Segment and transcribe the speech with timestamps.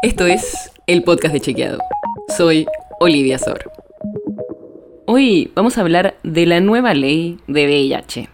[0.00, 1.80] Esto es el podcast de Chequeado.
[2.36, 2.66] Soy
[3.00, 3.68] Olivia Sor.
[5.06, 8.28] Hoy vamos a hablar de la nueva ley de VIH.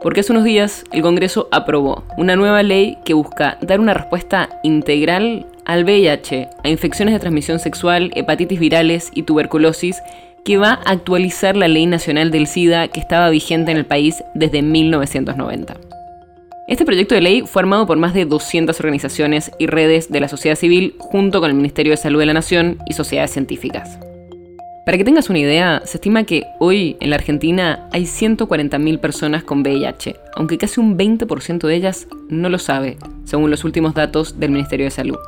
[0.00, 4.48] Porque hace unos días el Congreso aprobó una nueva ley que busca dar una respuesta
[4.62, 10.02] integral al VIH, a infecciones de transmisión sexual, hepatitis virales y tuberculosis,
[10.46, 14.24] que va a actualizar la ley nacional del SIDA que estaba vigente en el país
[14.32, 15.74] desde 1990.
[16.68, 20.28] Este proyecto de ley fue armado por más de 200 organizaciones y redes de la
[20.28, 23.98] sociedad civil junto con el Ministerio de Salud de la Nación y sociedades científicas.
[24.84, 29.44] Para que tengas una idea, se estima que hoy en la Argentina hay 140.000 personas
[29.44, 34.38] con VIH, aunque casi un 20% de ellas no lo sabe, según los últimos datos
[34.38, 35.18] del Ministerio de Salud.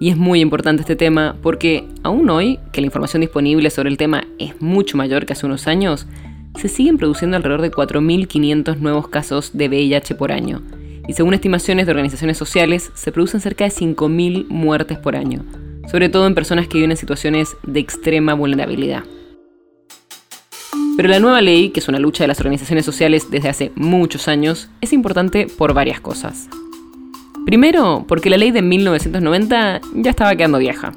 [0.00, 3.98] Y es muy importante este tema porque aún hoy, que la información disponible sobre el
[3.98, 6.08] tema es mucho mayor que hace unos años,
[6.56, 10.62] se siguen produciendo alrededor de 4.500 nuevos casos de VIH por año,
[11.08, 15.44] y según estimaciones de organizaciones sociales, se producen cerca de 5.000 muertes por año,
[15.90, 19.02] sobre todo en personas que viven en situaciones de extrema vulnerabilidad.
[20.96, 24.28] Pero la nueva ley, que es una lucha de las organizaciones sociales desde hace muchos
[24.28, 26.48] años, es importante por varias cosas.
[27.46, 30.92] Primero, porque la ley de 1990 ya estaba quedando vieja.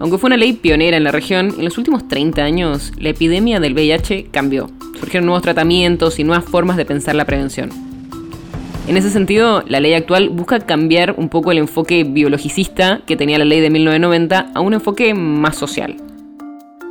[0.00, 3.60] Aunque fue una ley pionera en la región, en los últimos 30 años la epidemia
[3.60, 4.70] del VIH cambió.
[4.98, 7.70] Surgieron nuevos tratamientos y nuevas formas de pensar la prevención.
[8.88, 13.38] En ese sentido, la ley actual busca cambiar un poco el enfoque biologicista que tenía
[13.38, 15.96] la ley de 1990 a un enfoque más social.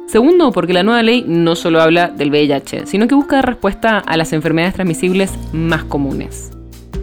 [0.08, 3.98] Segundo, porque la nueva ley no solo habla del VIH, sino que busca dar respuesta
[3.98, 6.52] a las enfermedades transmisibles más comunes.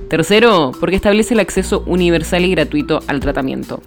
[0.09, 3.83] Tercero, porque establece el acceso universal y gratuito al tratamiento.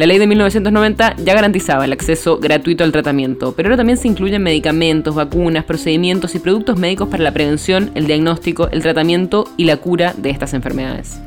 [0.00, 4.08] La ley de 1990 ya garantizaba el acceso gratuito al tratamiento, pero ahora también se
[4.08, 9.64] incluyen medicamentos, vacunas, procedimientos y productos médicos para la prevención, el diagnóstico, el tratamiento y
[9.64, 11.20] la cura de estas enfermedades.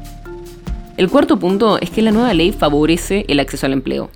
[0.97, 4.09] El cuarto punto es que la nueva ley favorece el acceso al empleo.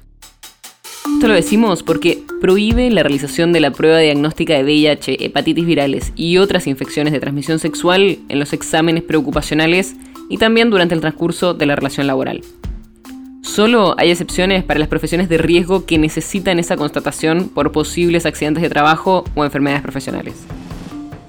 [1.13, 6.13] Esto lo decimos porque prohíbe la realización de la prueba diagnóstica de VIH, hepatitis virales
[6.15, 9.95] y otras infecciones de transmisión sexual en los exámenes preocupacionales
[10.31, 12.41] y también durante el transcurso de la relación laboral.
[13.57, 18.61] Solo hay excepciones para las profesiones de riesgo que necesitan esa constatación por posibles accidentes
[18.61, 20.45] de trabajo o enfermedades profesionales.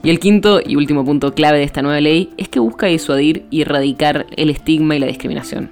[0.03, 3.47] Y el quinto y último punto clave de esta nueva ley es que busca disuadir
[3.49, 5.71] y erradicar el estigma y la discriminación.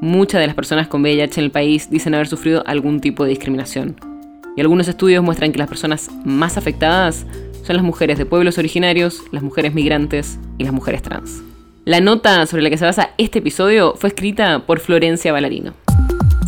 [0.00, 3.28] Muchas de las personas con VIH en el país dicen haber sufrido algún tipo de
[3.28, 3.94] discriminación.
[4.56, 7.26] Y algunos estudios muestran que las personas más afectadas
[7.64, 11.42] son las mujeres de pueblos originarios, las mujeres migrantes y las mujeres trans.
[11.84, 15.81] La nota sobre la que se basa este episodio fue escrita por Florencia Ballarino.